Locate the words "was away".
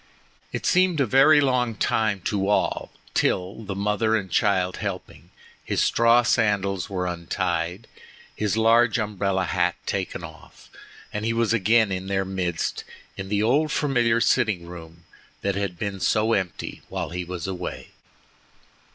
17.23-17.89